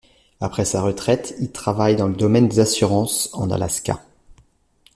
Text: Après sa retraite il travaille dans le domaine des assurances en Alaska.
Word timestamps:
Après 0.39 0.65
sa 0.65 0.81
retraite 0.81 1.35
il 1.41 1.51
travaille 1.51 1.95
dans 1.95 2.07
le 2.07 2.15
domaine 2.15 2.47
des 2.47 2.59
assurances 2.59 3.29
en 3.33 3.51
Alaska. 3.51 4.03